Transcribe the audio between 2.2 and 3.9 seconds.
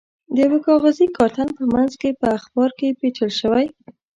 اخبار کې پېچل شوی و.